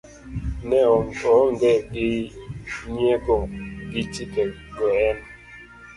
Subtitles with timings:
[0.67, 0.79] ne
[1.31, 2.11] oonge gi
[2.93, 3.37] nyiego
[3.91, 4.43] gi chike
[4.75, 5.17] go en